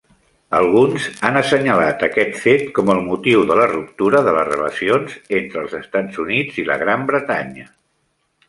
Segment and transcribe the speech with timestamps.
[0.59, 5.63] Alguns han assenyalat aquest fet com el motiu de la ruptura de les relacions entre
[5.65, 7.69] els Estats units i la Gran Bretanya.